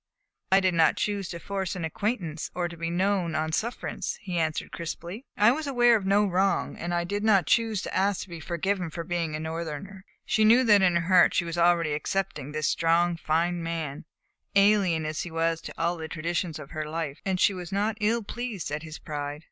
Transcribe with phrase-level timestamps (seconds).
[0.51, 4.39] "I did not choose to force an acquaintance or to be known on sufferance," he
[4.39, 5.27] answered crisply.
[5.37, 8.39] "I was aware of no wrong, and I did not choose to ask to be
[8.39, 12.51] forgiven for being a Northerner." She knew that in her heart she was already accepting
[12.51, 14.05] this strong, fine man,
[14.55, 17.95] alien as he was to all the traditions of her life, and she was not
[18.01, 19.39] ill pleased at his pride.